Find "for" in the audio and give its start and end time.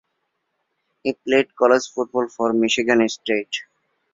2.27-2.53